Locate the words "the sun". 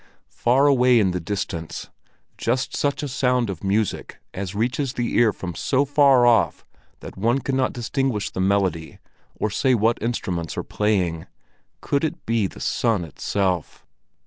12.47-13.03